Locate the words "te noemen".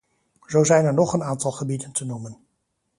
1.91-2.37